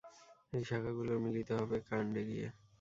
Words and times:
এই 0.53 0.63
শাখাগুলো 0.69 1.13
মিলিত 1.23 1.49
হবে 1.59 1.77
কাণ্ডে 1.89 2.21
গিয়ে। 2.29 2.47